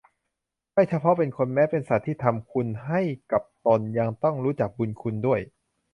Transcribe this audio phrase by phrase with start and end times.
[0.73, 3.01] ไม่เฉพาะเป็นคนแม้เป็นสัตว์ที่ทำคุณให้
[3.31, 5.39] กับตนยังต้องรู้จักบุญคุณด้วย